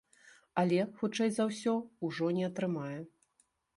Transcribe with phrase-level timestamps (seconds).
[0.61, 1.73] Але, хутчэй за ўсё,
[2.07, 2.99] ужо не атрымае.